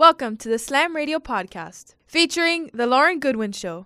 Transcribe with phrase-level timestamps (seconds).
[0.00, 3.84] Welcome to the Slam Radio Podcast, featuring The Lauren Goodwin Show.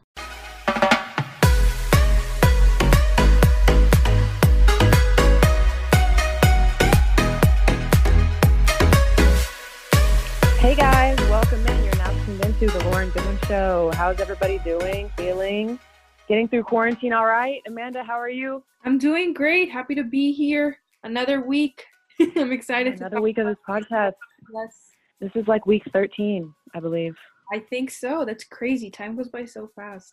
[10.61, 11.85] Hey guys, welcome in.
[11.85, 13.91] You're now tuned into The Lauren Goodwin Show.
[13.96, 15.11] How's everybody doing?
[15.17, 15.81] Feeling?
[16.29, 17.61] Getting through quarantine all right?
[17.67, 18.62] Amanda, how are you?
[18.85, 19.69] I'm doing great.
[19.69, 20.79] Happy to be here.
[21.03, 21.85] Another week.
[22.37, 23.01] I'm excited.
[23.01, 24.12] Another week of this podcast.
[24.55, 24.93] Yes.
[25.25, 27.14] This is like week 13, I believe.
[27.50, 28.26] I think so.
[28.26, 28.90] That's crazy.
[28.90, 30.12] Time goes by so fast.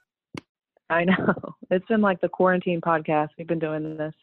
[0.90, 1.36] I know.
[1.70, 3.28] It's been like the quarantine podcast.
[3.38, 4.14] We've been doing this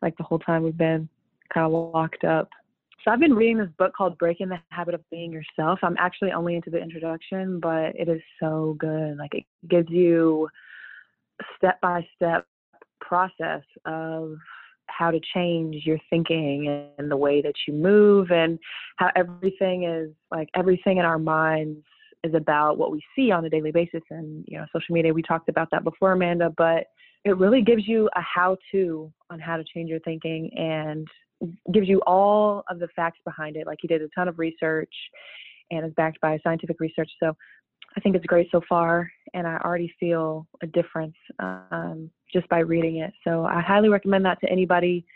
[0.00, 1.10] like the whole time we've been
[1.52, 2.48] kind of locked up.
[3.04, 5.78] So I've been reading this book called Breaking the Habit of Being Yourself.
[5.82, 9.18] I'm actually only into the introduction, but it is so good.
[9.18, 10.48] Like it gives you
[11.58, 12.46] step by step
[13.02, 14.36] process of
[14.86, 18.58] how to change your thinking and the way that you move and
[18.96, 21.80] how everything is like everything in our minds
[22.22, 24.02] is about what we see on a daily basis.
[24.10, 26.86] And you know social media we talked about that before amanda but
[27.24, 31.08] it really gives you a how to on how to change your thinking and
[31.72, 33.66] gives you all of the facts behind it.
[33.66, 34.92] Like he did a ton of research
[35.70, 37.10] and is backed by scientific research.
[37.20, 37.34] So
[37.96, 42.58] i think it's great so far and i already feel a difference um, just by
[42.58, 43.14] reading it.
[43.22, 45.06] So I highly recommend that to anybody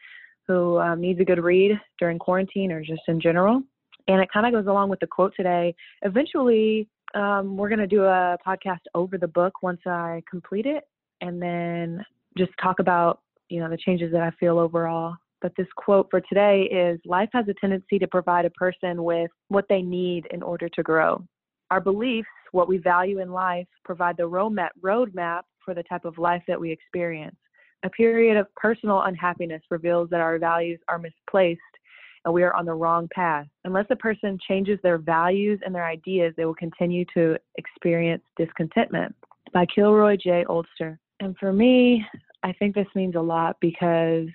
[0.47, 3.61] who um, needs a good read during quarantine or just in general.
[4.07, 5.75] And it kind of goes along with the quote today.
[6.03, 10.85] Eventually, um, we're going to do a podcast over the book once I complete it,
[11.21, 12.05] and then
[12.39, 15.17] just talk about you know the changes that I feel overall.
[15.43, 19.31] But this quote for today is Life has a tendency to provide a person with
[19.49, 21.23] what they need in order to grow.
[21.71, 26.43] Our beliefs, what we value in life, provide the roadmap, for the type of life
[26.49, 27.37] that we experience.
[27.83, 31.61] A period of personal unhappiness reveals that our values are misplaced
[32.25, 33.47] and we are on the wrong path.
[33.65, 39.15] Unless a person changes their values and their ideas, they will continue to experience discontentment.
[39.53, 40.45] By Kilroy J.
[40.49, 40.99] Oldster.
[41.21, 42.05] And for me,
[42.43, 44.29] I think this means a lot because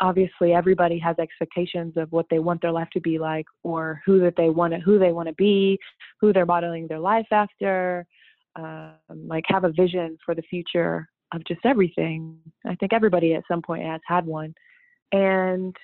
[0.00, 4.20] obviously everybody has expectations of what they want their life to be like or who
[4.20, 5.78] that they want to who they want to be,
[6.20, 8.06] who they're modeling their life after,
[8.56, 8.92] um,
[9.26, 12.38] like have a vision for the future of just everything.
[12.66, 14.54] I think everybody at some point has had one.
[15.12, 15.76] And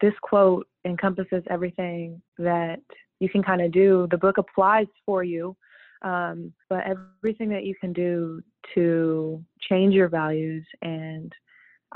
[0.00, 2.80] this quote encompasses everything that
[3.20, 4.06] you can kind of do.
[4.10, 5.56] The book applies for you,
[6.02, 8.42] um, but everything that you can do
[8.74, 11.32] to change your values and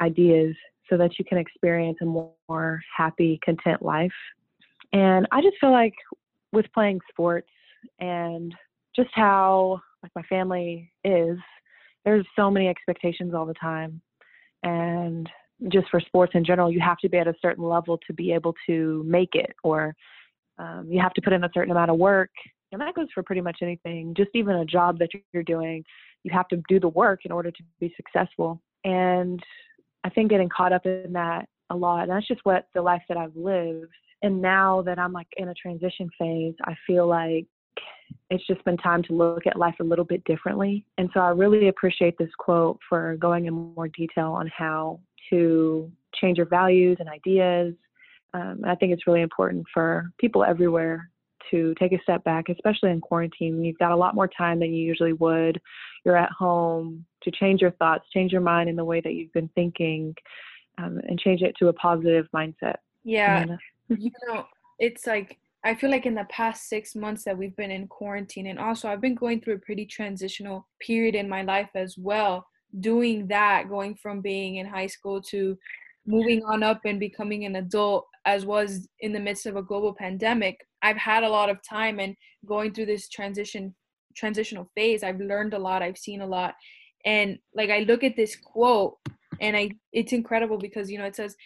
[0.00, 0.54] ideas
[0.88, 4.12] so that you can experience a more happy, content life.
[4.92, 5.94] And I just feel like
[6.52, 7.50] with playing sports
[7.98, 8.54] and
[8.96, 11.38] just how like my family is,
[12.04, 14.00] there's so many expectations all the time.
[14.62, 15.28] And
[15.68, 18.32] just for sports in general, you have to be at a certain level to be
[18.32, 19.94] able to make it, or
[20.58, 22.30] um, you have to put in a certain amount of work.
[22.72, 25.84] And that goes for pretty much anything, just even a job that you're doing.
[26.22, 28.60] You have to do the work in order to be successful.
[28.84, 29.42] And
[30.08, 33.02] I think getting caught up in that a lot, and that's just what the life
[33.10, 33.92] that I've lived.
[34.22, 37.44] And now that I'm like in a transition phase, I feel like
[38.30, 40.86] it's just been time to look at life a little bit differently.
[40.96, 44.98] And so I really appreciate this quote for going in more detail on how
[45.28, 47.74] to change your values and ideas.
[48.32, 51.10] Um, I think it's really important for people everywhere
[51.50, 53.64] to take a step back, especially in quarantine.
[53.64, 55.60] You've got a lot more time than you usually would.
[56.04, 59.32] You're at home to change your thoughts, change your mind in the way that you've
[59.32, 60.14] been thinking,
[60.78, 62.76] um, and change it to a positive mindset.
[63.04, 63.44] Yeah.
[63.88, 64.46] you know,
[64.78, 68.46] it's like I feel like in the past six months that we've been in quarantine,
[68.46, 72.46] and also I've been going through a pretty transitional period in my life as well.
[72.80, 75.58] Doing that, going from being in high school to
[76.06, 79.94] moving on up and becoming an adult, as was in the midst of a global
[79.94, 83.74] pandemic, I've had a lot of time and going through this transition
[84.14, 85.02] transitional phase.
[85.02, 85.82] I've learned a lot.
[85.82, 86.54] I've seen a lot,
[87.06, 88.98] and like I look at this quote,
[89.40, 91.36] and I it's incredible because you know it says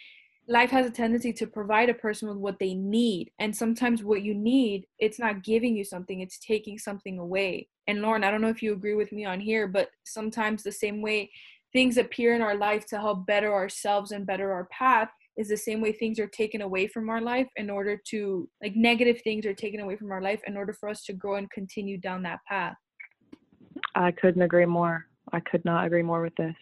[0.49, 4.23] life has a tendency to provide a person with what they need and sometimes what
[4.23, 8.41] you need it's not giving you something it's taking something away and lauren i don't
[8.41, 11.31] know if you agree with me on here but sometimes the same way
[11.71, 15.57] things appear in our life to help better ourselves and better our path is the
[15.57, 19.45] same way things are taken away from our life in order to like negative things
[19.45, 22.21] are taken away from our life in order for us to grow and continue down
[22.21, 22.75] that path
[23.95, 26.55] i couldn't agree more i could not agree more with this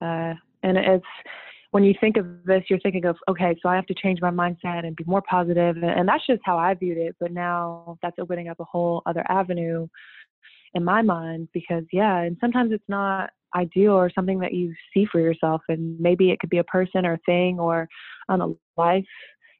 [0.00, 1.04] uh, and it's
[1.70, 4.30] when you think of this, you're thinking of, okay, so I have to change my
[4.30, 5.22] mindset and be more.
[5.30, 7.14] And that's just how I viewed it.
[7.20, 9.86] But now that's opening up a whole other avenue
[10.74, 15.06] in my mind because, yeah, and sometimes it's not ideal or something that you see
[15.10, 15.62] for yourself.
[15.68, 17.88] And maybe it could be a person or a thing or
[18.28, 19.04] on a life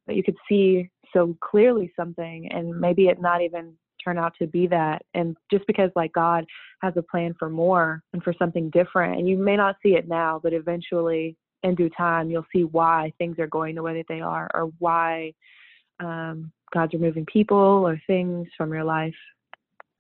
[0.07, 4.47] that you could see so clearly something and maybe it not even turn out to
[4.47, 5.03] be that.
[5.15, 6.45] And just because like God
[6.83, 10.09] has a plan for more and for something different, and you may not see it
[10.09, 14.07] now, but eventually in due time, you'll see why things are going the way that
[14.09, 15.33] they are or why
[16.01, 19.15] um, God's removing people or things from your life.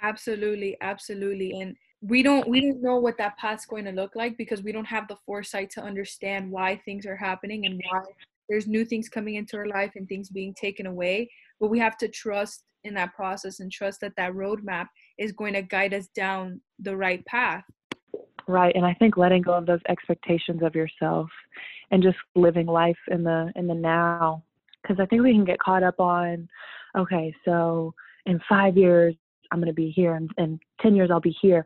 [0.01, 1.61] Absolutely, absolutely.
[1.61, 4.73] And we don't we don't know what that path's going to look like because we
[4.73, 8.03] don't have the foresight to understand why things are happening and why
[8.49, 11.29] there's new things coming into our life and things being taken away.
[11.61, 14.87] But we have to trust in that process and trust that that roadmap
[15.19, 17.65] is going to guide us down the right path.
[18.47, 21.29] Right and i think letting go of those expectations of yourself
[21.91, 24.45] and just living life in the in the now.
[24.83, 26.49] Because i think we can get caught up on
[26.97, 27.93] okay so
[28.27, 29.15] in five years
[29.51, 31.65] i'm going to be here and in 10 years i'll be here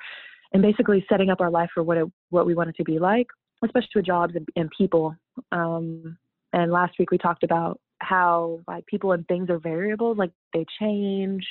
[0.52, 2.98] and basically setting up our life for what it what we want it to be
[2.98, 3.26] like
[3.64, 5.14] especially with jobs and, and people.
[5.50, 6.16] Um,
[6.52, 10.66] and last week we talked about how like people and things are variables like they
[10.80, 11.46] change.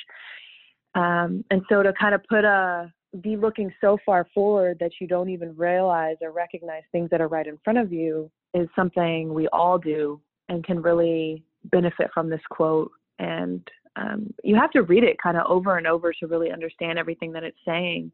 [0.94, 5.06] Um, and so to kind of put a be looking so far forward that you
[5.06, 9.34] don't even realize or recognize things that are right in front of you is something
[9.34, 10.18] we all do
[10.48, 15.36] and can really benefit from this quote and um, you have to read it kind
[15.36, 18.10] of over and over to really understand everything that it's saying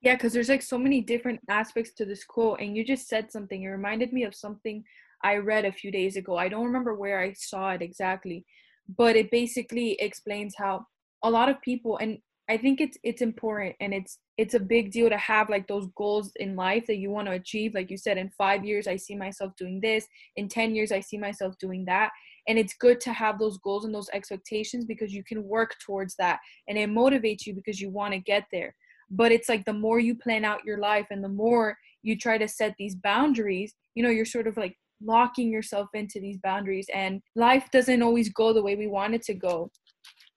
[0.00, 3.30] yeah because there's like so many different aspects to this quote and you just said
[3.30, 4.84] something it reminded me of something
[5.24, 6.36] I read a few days ago.
[6.36, 8.44] I don't remember where I saw it exactly,
[8.98, 10.86] but it basically explains how
[11.22, 12.18] a lot of people and
[12.50, 15.86] I think it's it's important and it's it's a big deal to have like those
[15.96, 18.96] goals in life that you want to achieve like you said in 5 years I
[18.96, 20.06] see myself doing this
[20.36, 22.10] in 10 years I see myself doing that
[22.48, 26.14] and it's good to have those goals and those expectations because you can work towards
[26.16, 26.38] that
[26.68, 28.74] and it motivates you because you want to get there.
[29.10, 32.38] But it's like the more you plan out your life and the more you try
[32.38, 36.86] to set these boundaries you know you're sort of like locking yourself into these boundaries
[36.94, 39.70] and life doesn't always go the way we want it to go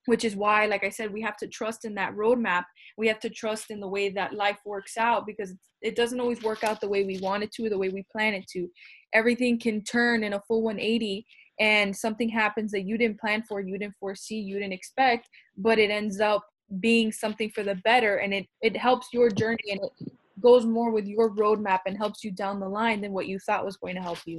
[0.06, 2.64] which is why like i said we have to trust in that roadmap.
[2.96, 6.42] We have to trust in the way that life works out because it doesn't always
[6.42, 8.68] work out the way we want it to the way we plan it to.
[9.12, 11.24] Everything can turn in a full 180
[11.60, 15.78] and something happens that you didn't plan for you didn't foresee you didn't expect but
[15.78, 16.44] it ends up
[16.80, 20.90] being something for the better and it it helps your journey and it goes more
[20.90, 23.94] with your roadmap and helps you down the line than what you thought was going
[23.94, 24.38] to help you.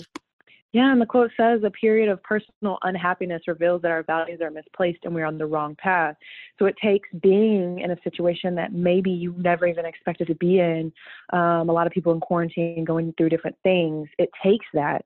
[0.71, 4.51] Yeah, and the quote says a period of personal unhappiness reveals that our values are
[4.51, 6.15] misplaced and we're on the wrong path.
[6.59, 10.59] So it takes being in a situation that maybe you never even expected to be
[10.59, 10.93] in.
[11.33, 14.09] Um, a lot of people in quarantine going through different things.
[14.19, 15.03] It takes that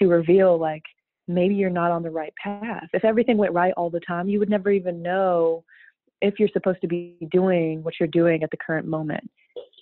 [0.00, 0.84] to reveal like
[1.34, 2.88] maybe you're not on the right path.
[2.92, 5.64] If everything went right all the time, you would never even know
[6.20, 9.28] if you're supposed to be doing what you're doing at the current moment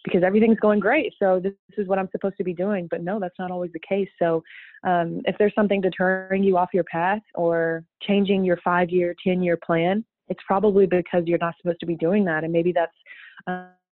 [0.05, 1.13] because everything's going great.
[1.19, 2.89] So this, is what I'm supposed to be doing.
[2.91, 4.09] But no, that's not always the case.
[4.19, 4.43] So
[4.83, 9.43] um, if there's something deterring you off your path or changing your five year, 10
[9.43, 12.43] year plan, it's probably because you're not supposed to be doing that.
[12.43, 12.93] And maybe that's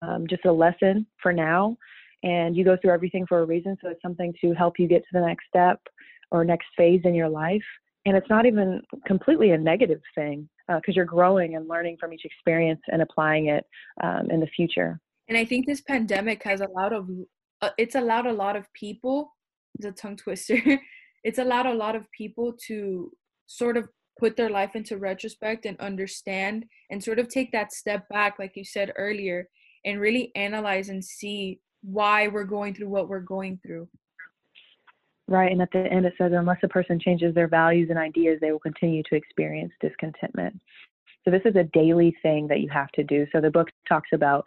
[0.01, 1.75] um, just a lesson for now.
[2.23, 3.77] And you go through everything for a reason.
[3.81, 5.81] So it's something to help you get to the next step
[6.33, 7.63] or next phase in your life.
[8.05, 12.13] And it's not even completely a negative thing because uh, you're growing and learning from
[12.13, 13.65] each experience and applying it
[14.03, 17.09] um, in the future and i think this pandemic has allowed of
[17.61, 19.33] uh, it's allowed a lot of people
[19.79, 20.59] the tongue twister
[21.23, 23.11] it's allowed a lot of people to
[23.47, 23.87] sort of
[24.19, 28.53] put their life into retrospect and understand and sort of take that step back like
[28.55, 29.47] you said earlier
[29.85, 33.87] and really analyze and see why we're going through what we're going through
[35.33, 38.37] right and at the end it says unless a person changes their values and ideas
[38.39, 40.57] they will continue to experience discontentment
[41.25, 44.09] so this is a daily thing that you have to do so the book talks
[44.13, 44.43] about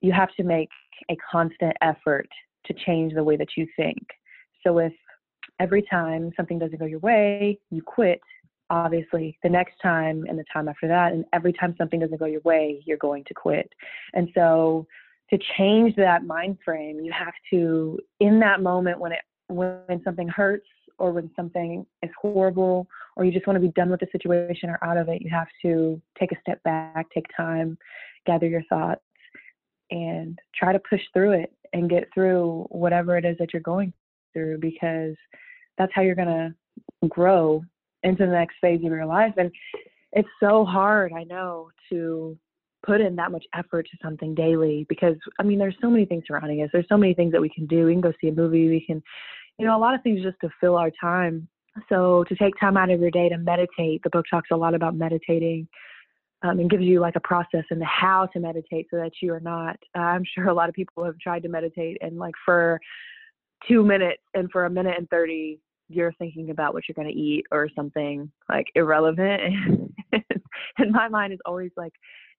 [0.00, 0.68] you have to make
[1.10, 2.28] a constant effort
[2.66, 4.06] to change the way that you think.
[4.64, 4.92] So if
[5.60, 8.20] every time something doesn't go your way, you quit,
[8.68, 12.26] obviously the next time and the time after that, and every time something doesn't go
[12.26, 13.70] your way, you're going to quit.
[14.14, 14.86] And so
[15.30, 20.28] to change that mind frame, you have to, in that moment when it when something
[20.28, 20.66] hurts
[20.98, 22.86] or when something is horrible
[23.16, 25.30] or you just want to be done with the situation or out of it, you
[25.30, 27.76] have to take a step back, take time,
[28.26, 29.02] gather your thoughts,
[29.90, 33.92] and try to push through it and get through whatever it is that you're going
[34.32, 35.14] through because
[35.78, 36.26] that's how you're going
[37.02, 37.62] to grow
[38.02, 39.34] into the next phase of your life.
[39.36, 39.50] And
[40.16, 42.36] it's so hard i know to
[42.86, 46.24] put in that much effort to something daily because i mean there's so many things
[46.26, 46.70] surrounding us.
[46.72, 47.86] There's so many things that we can do.
[47.86, 48.68] We can go see a movie.
[48.68, 49.02] We can
[49.58, 51.48] you know a lot of things just to fill our time.
[51.88, 54.74] So to take time out of your day to meditate the book talks a lot
[54.74, 55.68] about meditating
[56.42, 59.40] um, and gives you like a process and how to meditate so that you are
[59.40, 62.78] not uh, i'm sure a lot of people have tried to meditate and like for
[63.66, 67.18] two minutes and for a minute and 30 you're thinking about what you're going to
[67.18, 69.40] eat or something like irrelevant.
[70.78, 71.92] And my mind is always like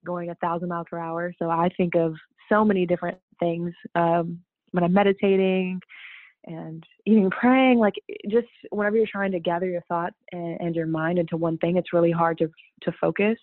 [0.06, 1.34] going a thousand miles per hour.
[1.39, 2.16] So I think of
[2.50, 4.39] so many different things um,
[4.72, 5.80] when I'm meditating
[6.46, 7.80] and even praying.
[7.80, 7.96] Like
[8.30, 11.77] just whenever you're trying to gather your thoughts and, and your mind into one thing,
[11.77, 12.50] it's really hard to
[12.84, 13.38] to focus.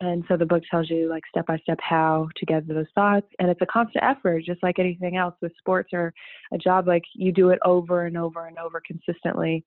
[0.00, 3.26] And so the book tells you like step by step how to gather those thoughts.
[3.38, 6.12] And it's a constant effort, just like anything else with sports or
[6.52, 6.86] a job.
[6.86, 9.64] Like you do it over and over and over consistently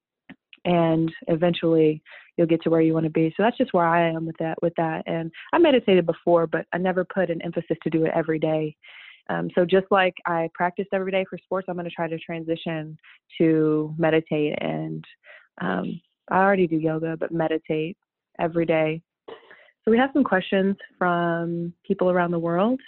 [0.66, 2.02] and eventually
[2.38, 3.34] you'll get to where you want to be.
[3.36, 4.62] So that's just where I am with that.
[4.62, 8.12] With that, and I meditated before, but I never put an emphasis to do it
[8.16, 8.76] every day.
[9.30, 12.18] Um, so just like I practiced every day for sports, I'm going to try to
[12.18, 12.98] transition
[13.38, 14.58] to meditate.
[14.60, 15.06] And
[15.62, 16.02] um,
[16.32, 17.96] I already do yoga, but meditate
[18.40, 19.02] every day.
[19.28, 22.80] So we have some questions from people around the world.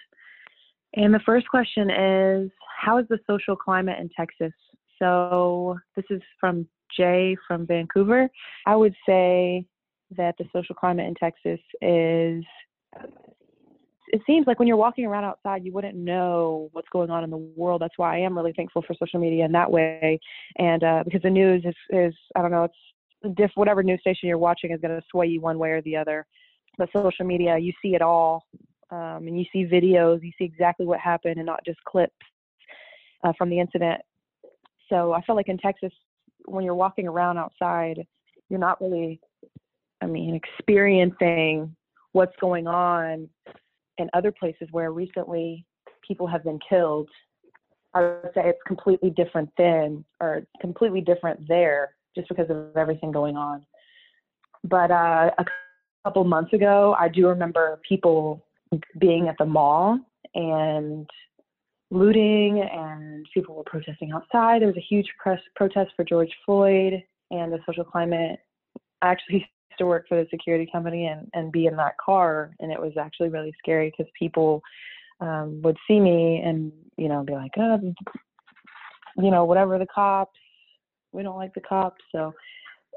[0.96, 4.54] And the first question is How is the social climate in Texas?
[5.00, 8.30] So this is from Jay from Vancouver.
[8.66, 9.66] I would say
[10.18, 12.44] that the social climate in Texas is
[14.12, 17.30] it seems like when you're walking around outside, you wouldn't know what's going on in
[17.30, 17.82] the world.
[17.82, 20.20] That's why I am really thankful for social media in that way.
[20.58, 24.28] And uh, because the news is, is, I don't know, it's diff, whatever news station
[24.28, 26.26] you're watching is going to sway you one way or the other.
[26.78, 28.46] But social media, you see it all.
[28.90, 32.14] Um, and you see videos, you see exactly what happened and not just clips
[33.24, 34.02] uh, from the incident.
[34.90, 35.94] So I feel like in Texas,
[36.46, 38.06] when you're walking around outside,
[38.50, 39.20] you're not really,
[40.02, 41.76] I mean, experiencing
[42.14, 43.30] what's going on
[43.98, 45.66] in other places where recently
[46.06, 47.10] people have been killed.
[47.94, 53.12] I would say it's completely different then, or completely different there, just because of everything
[53.12, 53.66] going on.
[54.64, 55.46] But uh, a
[56.06, 58.46] couple months ago, I do remember people
[59.00, 60.00] being at the mall
[60.36, 61.10] and
[61.92, 64.62] looting and people were protesting outside.
[64.62, 68.40] There was a huge press protest for George Floyd and the social climate.
[69.02, 69.46] I actually used
[69.78, 72.94] to work for the security company and, and be in that car, and it was
[73.00, 74.62] actually really scary because people
[75.20, 77.94] um, would see me and you know be like, oh,
[79.18, 80.40] you know, whatever the cops,
[81.12, 82.02] we don't like the cops.
[82.12, 82.34] So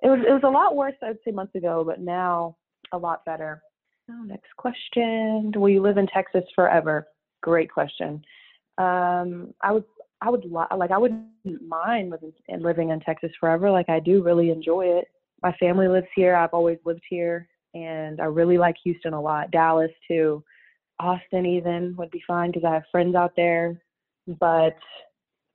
[0.03, 2.57] it was it was a lot worse, I'd say, months ago, but now
[2.93, 3.61] a lot better.
[4.11, 7.09] Oh, next question: Will you live in Texas forever?
[7.43, 8.23] Great question
[8.79, 9.85] um, I would
[10.21, 11.29] I would li- like I wouldn't
[11.67, 13.71] mind living living in Texas forever.
[13.71, 15.09] Like I do really enjoy it.
[15.43, 16.35] My family lives here.
[16.35, 19.51] I've always lived here, and I really like Houston a lot.
[19.51, 20.43] Dallas too.
[21.01, 23.81] Austin even would be fine because I have friends out there.
[24.41, 24.77] But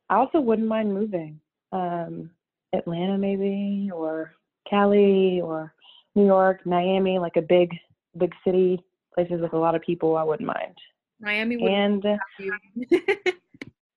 [0.09, 1.39] I also wouldn't mind moving.
[1.71, 2.29] Um,
[2.73, 4.33] Atlanta maybe or
[4.69, 5.73] Cali or
[6.15, 7.71] New York, Miami, like a big
[8.17, 8.83] big city,
[9.13, 10.17] places with a lot of people.
[10.17, 10.75] I wouldn't mind.
[11.19, 12.03] Miami would and
[12.39, 12.53] you.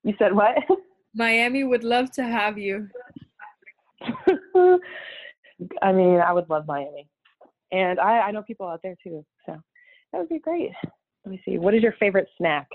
[0.05, 0.57] you said what?
[1.15, 2.89] Miami would love to have you.
[5.83, 7.09] I mean, I would love Miami.
[7.71, 9.25] And I, I know people out there too.
[9.47, 9.57] So
[10.13, 10.73] that would be great.
[11.25, 11.59] Let me see.
[11.59, 12.69] What is your favorite snack?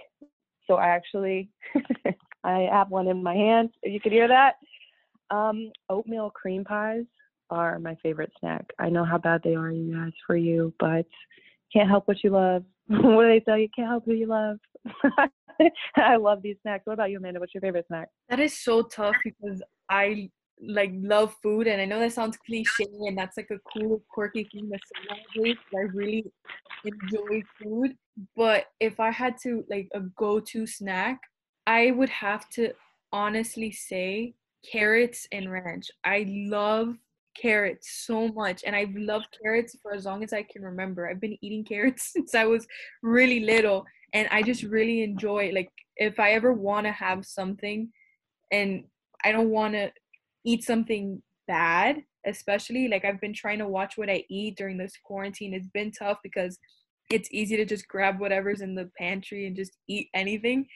[0.68, 1.50] So I actually
[2.44, 3.70] I have one in my hand.
[3.84, 4.56] If you could hear that.
[5.30, 7.04] Um, oatmeal cream pies
[7.50, 8.66] are my favorite snack.
[8.80, 11.06] I know how bad they are, you guys, for you, but
[11.74, 12.64] can't help what you love.
[13.02, 13.68] what do they tell you?
[13.76, 14.58] Can't help who you love.
[15.96, 16.86] I love these snacks.
[16.86, 17.40] What about you, Amanda?
[17.40, 18.10] What's your favorite snack?
[18.30, 20.30] That is so tough because I
[20.62, 24.48] like love food and I know that sounds cliche and that's like a cool quirky
[24.52, 25.58] thing to say nowadays.
[25.76, 26.26] I really
[26.86, 27.96] enjoy food.
[28.36, 31.20] But if I had to like a go-to snack,
[31.66, 32.74] I would have to
[33.12, 34.34] honestly say
[34.72, 35.90] carrots and ranch.
[36.04, 36.96] I love
[37.40, 41.10] carrots so much and I've loved carrots for as long as I can remember.
[41.10, 42.68] I've been eating carrots since I was
[43.04, 47.90] really little and I just really enjoy like if I ever want to have something
[48.52, 48.84] and
[49.24, 49.92] I don't want to
[50.46, 54.94] eat something bad, especially like I've been trying to watch what I eat during this
[55.04, 55.54] quarantine.
[55.54, 56.58] It's been tough because
[57.10, 60.68] it's easy to just grab whatever's in the pantry and just eat anything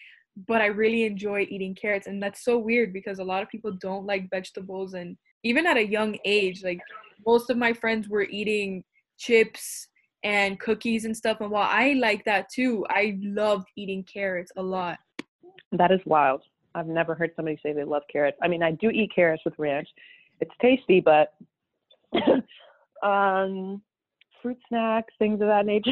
[0.48, 2.08] but I really enjoy eating carrots.
[2.08, 4.94] And that's so weird because a lot of people don't like vegetables.
[4.94, 6.79] And even at a young age, like
[7.25, 8.83] most of my friends were eating
[9.17, 9.88] chips
[10.24, 11.41] and cookies and stuff.
[11.41, 14.98] And while I like that too, I loved eating carrots a lot.
[15.71, 16.41] That is wild.
[16.75, 18.38] I've never heard somebody say they love carrots.
[18.41, 19.88] I mean, I do eat carrots with ranch.
[20.39, 21.33] It's tasty, but
[23.07, 23.81] um,
[24.41, 25.91] fruit snacks, things of that nature.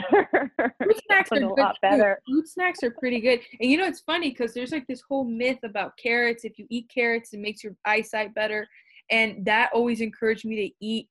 [0.81, 2.21] Fruit snacks are a lot better.
[2.27, 3.39] Fruit snacks are pretty good.
[3.59, 6.45] And you know, it's funny because there's like this whole myth about carrots.
[6.45, 8.67] If you eat carrots, it makes your eyesight better.
[9.11, 11.07] And that always encouraged me to eat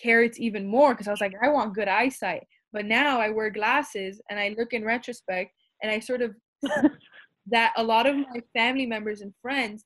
[0.00, 2.44] carrots even more because I was like, I want good eyesight.
[2.72, 5.52] But now I wear glasses and I look in retrospect
[5.82, 6.34] and I sort of
[7.48, 9.84] that a lot of my family members and friends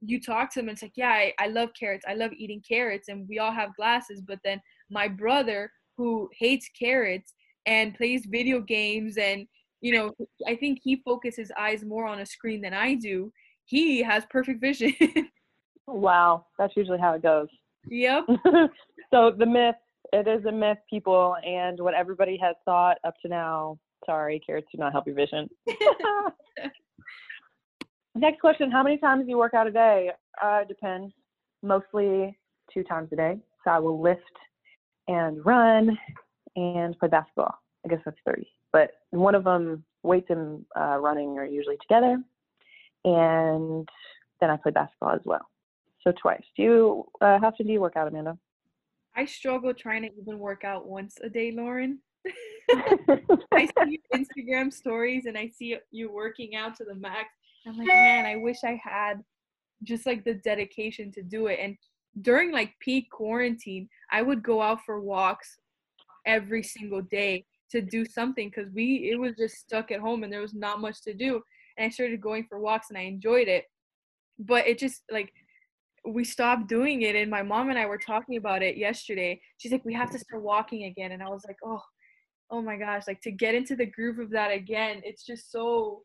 [0.00, 2.04] you talk to them and it's like yeah I, I love carrots.
[2.06, 4.20] I love eating carrots and we all have glasses.
[4.20, 7.34] But then my brother who hates carrots
[7.66, 9.46] and plays video games and
[9.80, 10.12] you know
[10.46, 13.32] i think he focuses eyes more on a screen than i do.
[13.64, 14.94] He has perfect vision
[15.86, 17.48] wow that's usually how it goes
[17.88, 18.24] yep
[19.12, 19.74] so the myth
[20.12, 24.68] it is a myth people and what everybody has thought up to now sorry carrots
[24.72, 25.48] do not help your vision
[28.14, 30.10] next question how many times do you work out a day
[30.42, 31.12] uh depends
[31.62, 32.36] mostly
[32.72, 34.22] two times a day so i will lift
[35.08, 35.96] and run
[36.56, 37.54] and play basketball.
[37.84, 38.48] I guess that's three.
[38.72, 42.18] But one of them, weights and uh, running are usually together.
[43.04, 43.88] And
[44.40, 45.46] then I play basketball as well.
[46.06, 46.44] So twice.
[46.56, 48.38] Do you, uh, how often do you work out, Amanda?
[49.16, 51.98] I struggle trying to even work out once a day, Lauren.
[52.70, 57.30] I see Instagram stories and I see you working out to the max.
[57.66, 59.14] I'm like, man, I wish I had
[59.82, 61.58] just like the dedication to do it.
[61.60, 61.76] And
[62.22, 65.58] during like peak quarantine, I would go out for walks
[66.24, 70.32] every single day to do something because we it was just stuck at home and
[70.32, 71.42] there was not much to do.
[71.76, 73.64] And I started going for walks and I enjoyed it.
[74.38, 75.32] But it just like
[76.06, 79.40] we stopped doing it and my mom and I were talking about it yesterday.
[79.58, 81.12] She's like, we have to start walking again.
[81.12, 81.82] And I was like, oh,
[82.50, 86.02] oh my gosh, like to get into the groove of that again, it's just so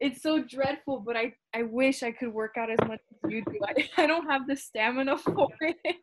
[0.00, 3.44] it's so dreadful, but I, I wish I could work out as much as you
[3.44, 3.58] do.
[3.64, 5.96] I, I don't have the stamina for it.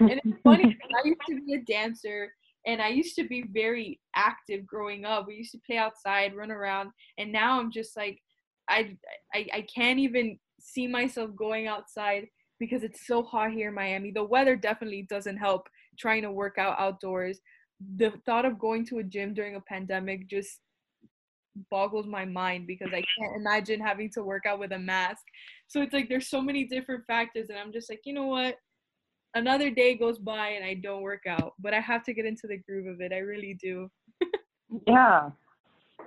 [0.00, 2.32] and it's funny, I used to be a dancer
[2.66, 5.26] and I used to be very active growing up.
[5.26, 8.18] We used to play outside, run around, and now I'm just like,
[8.68, 8.96] I,
[9.32, 12.26] I, I can't even see myself going outside
[12.58, 14.10] because it's so hot here in Miami.
[14.10, 17.40] The weather definitely doesn't help trying to work out outdoors.
[17.96, 20.60] The thought of going to a gym during a pandemic just
[21.70, 25.22] boggles my mind because I can't imagine having to work out with a mask.
[25.66, 28.56] So it's like there's so many different factors, and I'm just like, you know what?
[29.34, 32.48] Another day goes by and I don't work out, but I have to get into
[32.48, 33.12] the groove of it.
[33.12, 33.88] I really do.
[34.86, 35.30] yeah,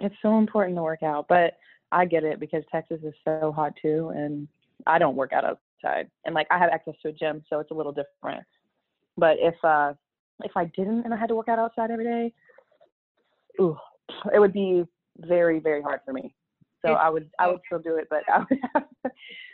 [0.02, 1.54] it's so important to work out, but
[1.94, 4.48] I get it because Texas is so hot too, and
[4.88, 7.72] I don't work out outside, and like I have access to a gym, so it's
[7.72, 8.46] a little different.
[9.16, 9.94] But if uh
[10.44, 12.34] if I didn't and I had to work out outside every day,
[13.62, 13.78] ooh,
[14.34, 14.84] it would be
[15.20, 16.34] very very hard for me.
[16.84, 19.12] So I would I would still do it, but I would have to,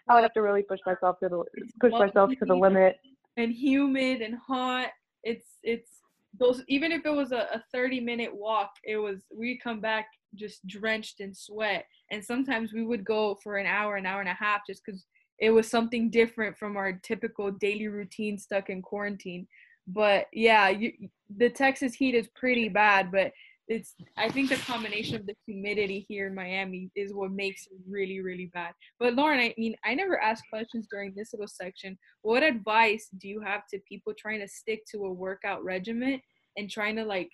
[0.07, 1.43] I would have to really push myself to the
[1.81, 2.99] push myself to the limit.
[3.37, 4.89] And humid and hot.
[5.23, 5.99] It's it's
[6.39, 10.07] those even if it was a, a 30 minute walk, it was we come back
[10.35, 11.85] just drenched in sweat.
[12.11, 15.05] And sometimes we would go for an hour, an hour and a half just because
[15.39, 19.47] it was something different from our typical daily routine stuck in quarantine.
[19.87, 20.91] But yeah, you,
[21.35, 23.31] the Texas heat is pretty bad, but
[23.69, 27.77] it's I think the combination of the humidity here in Miami is what makes it
[27.87, 28.73] really really bad.
[28.99, 31.97] But Lauren, I mean, I never asked questions during this little section.
[32.23, 36.19] What advice do you have to people trying to stick to a workout regimen
[36.57, 37.29] and trying to like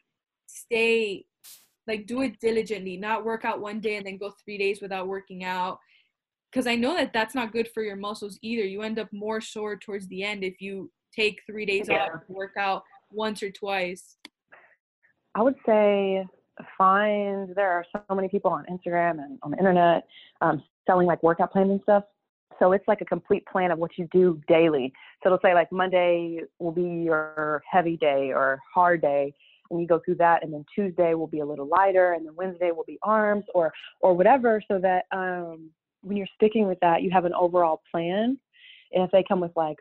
[0.45, 1.25] stay
[1.87, 5.07] like do it diligently, not work out one day and then go 3 days without
[5.07, 5.79] working out?
[6.53, 8.63] Cuz I know that that's not good for your muscles either.
[8.63, 12.09] You end up more sore towards the end if you take 3 days yeah.
[12.13, 14.17] off work out once or twice.
[15.35, 16.25] I would say
[16.77, 20.07] find there are so many people on Instagram and on the internet
[20.41, 22.03] um, selling like workout plans and stuff.
[22.59, 24.93] So it's like a complete plan of what you do daily.
[25.21, 29.33] So it'll say like Monday will be your heavy day or hard day,
[29.69, 32.35] and you go through that, and then Tuesday will be a little lighter, and then
[32.35, 35.69] Wednesday will be arms or or whatever, so that um,
[36.01, 38.37] when you're sticking with that, you have an overall plan.
[38.93, 39.77] And if they come with like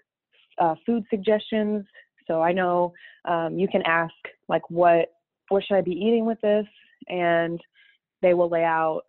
[0.59, 1.85] uh, food suggestions,
[2.27, 2.95] so I know
[3.27, 4.15] um, you can ask
[4.49, 5.13] like what
[5.49, 6.67] what should I be eating with this?
[7.09, 7.61] And
[8.23, 9.03] they will lay out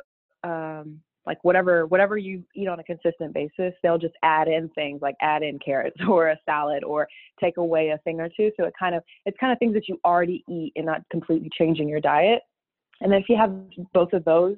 [0.44, 3.74] um, like whatever whatever you eat on a consistent basis.
[3.82, 7.08] They'll just add in things like add in carrots or a salad or
[7.40, 8.52] take away a thing or two.
[8.58, 11.50] So it kind of it's kind of things that you already eat and not completely
[11.58, 12.42] changing your diet.
[13.02, 13.54] And then if you have
[13.94, 14.56] both of those,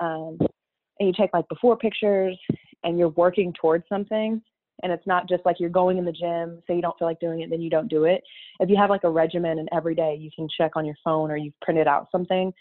[0.00, 0.38] um,
[0.98, 2.36] and you take like before pictures
[2.82, 4.42] and you're working towards something,
[4.82, 7.20] and it's not just like you're going in the gym so you don't feel like
[7.20, 8.22] doing it then you don't do it
[8.60, 11.30] if you have like a regimen and every day you can check on your phone
[11.30, 12.52] or you've printed out something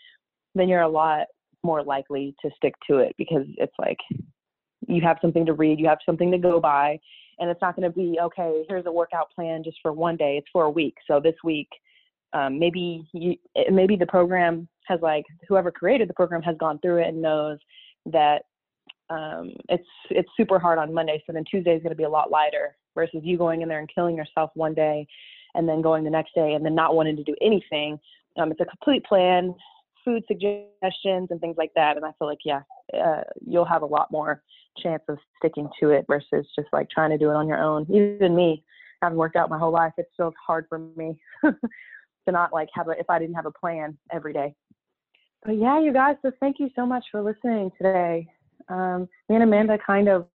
[0.55, 1.27] then you're a lot
[1.63, 3.97] more likely to stick to it because it's like
[4.87, 6.99] you have something to read you have something to go by
[7.39, 10.37] and it's not going to be okay here's a workout plan just for one day
[10.37, 11.69] it's for a week so this week
[12.33, 13.35] um, maybe you
[13.71, 17.57] maybe the program has like whoever created the program has gone through it and knows
[18.05, 18.43] that
[19.09, 22.09] um, it's it's super hard on Monday, so then Tuesday is going to be a
[22.09, 22.75] lot lighter.
[22.95, 25.05] Versus you going in there and killing yourself one day,
[25.53, 27.99] and then going the next day and then not wanting to do anything.
[28.37, 29.53] Um, it's a complete plan,
[30.07, 31.97] food suggestions and things like that.
[31.97, 32.61] And I feel like yeah,
[32.93, 34.41] uh, you'll have a lot more
[34.77, 37.85] chance of sticking to it versus just like trying to do it on your own.
[37.89, 38.63] Even me,
[39.01, 41.19] having worked out my whole life, it's still hard for me.
[42.27, 44.53] to not like have a if I didn't have a plan every day.
[45.43, 48.27] But yeah, you guys, so thank you so much for listening today.
[48.69, 50.27] Um, me and Amanda kind of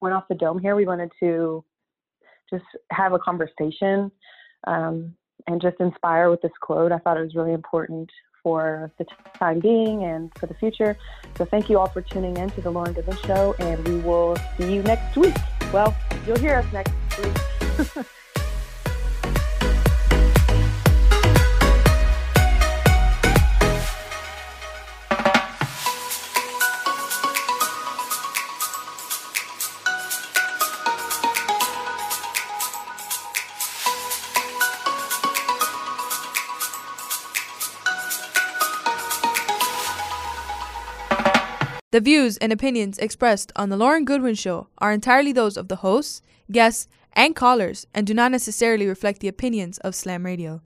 [0.00, 0.74] went off the dome here.
[0.74, 1.64] We wanted to
[2.50, 4.10] just have a conversation
[4.66, 5.14] um,
[5.46, 6.92] and just inspire with this quote.
[6.92, 8.10] I thought it was really important
[8.44, 10.96] for the time being and for the future.
[11.36, 14.36] So thank you all for tuning in to the Lauren Goodwin Show, and we will
[14.56, 15.34] see you next week.
[15.72, 18.06] Well, you'll hear us next week.
[41.94, 45.76] The views and opinions expressed on The Lauren Goodwin Show are entirely those of the
[45.76, 50.60] hosts, guests, and callers and do not necessarily reflect the opinions of Slam Radio.